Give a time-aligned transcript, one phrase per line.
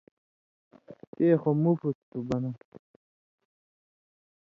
[1.13, 2.51] تے خو مفُت تُھو بنہ نا